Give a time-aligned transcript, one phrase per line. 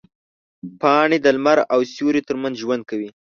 [0.81, 3.09] پاڼې د لمر او سیوري ترمنځ ژوند کوي.